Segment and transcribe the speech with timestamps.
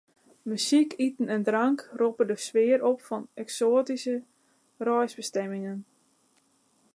[0.49, 4.15] Muzyk, iten en drank roppe de sfear op fan eksoatyske
[4.85, 5.77] reisbestimmingen.